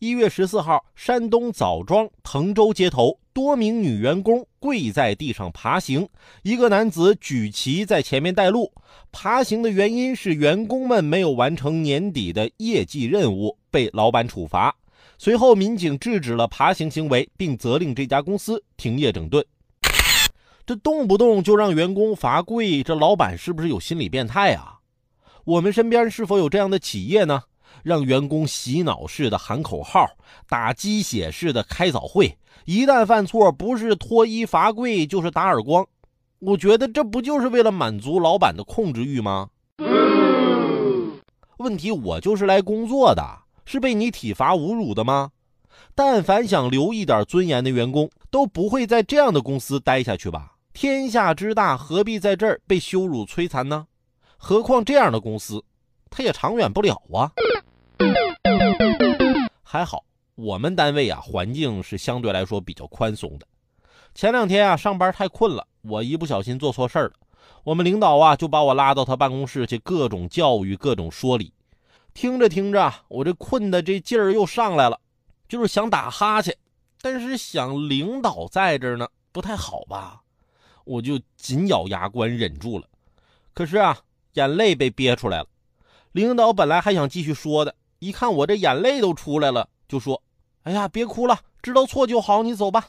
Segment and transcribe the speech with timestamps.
[0.00, 6.08] 一月十四号，山东枣庄滕州街头，多名女员工跪在地上爬行，
[6.42, 8.72] 一个男子举旗在前面带路。
[9.10, 14.72] 爬行的原因是员工们没有完成年底的业绩任务，被老板处罚。
[15.18, 19.44] 随后，民警制止了爬行行为，并责令这家公司停业整顿。
[20.64, 24.78] 这动不动就让员工罚跪，这老板是不是有心理变态啊？
[25.44, 27.42] 我们身边是否有这样的企业呢？
[27.82, 30.06] 让员工洗脑式的喊口号，
[30.48, 35.86] 打鸡血式的开早会，一旦犯错，不是脱衣罚跪，就是打耳光。
[36.40, 39.48] 我觉得这不就是为了满足老板的控制欲吗？
[41.58, 43.22] 问题我就是来工作的，
[43.64, 45.30] 是被你体罚侮辱的吗？
[45.94, 50.52] 但凡想留一点尊严的员工，都不会在这样的公司待下去吧？
[50.72, 53.86] 天下之大，何必在这儿被羞辱摧残呢？
[54.36, 55.64] 何况这样的公司，
[56.08, 57.32] 它也长远不了啊。
[59.70, 60.02] 还好，
[60.34, 63.46] 我们单位啊，环境是相对来说比较宽松的。
[64.14, 67.12] 前两天啊，上班太困了，我一不小心做错事了，
[67.64, 71.52] 我们领导啊就把我拉到他办公室去，各种教育，各种说理。
[72.14, 74.98] 听着听着，我这困的这劲儿又上来了，
[75.46, 76.56] 就是想打哈欠，
[77.02, 80.22] 但是想领导在这呢，不太好吧？
[80.84, 82.88] 我就紧咬牙关忍住了。
[83.52, 83.98] 可是啊，
[84.32, 85.46] 眼泪被憋出来了。
[86.12, 87.74] 领导本来还想继续说的。
[88.00, 90.22] 一看我这眼泪都出来了，就说
[90.62, 92.86] ：“哎呀，别哭了，知道错就好，你走吧。”